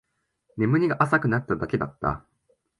[0.57, 2.25] 眠りが浅くなっただけだった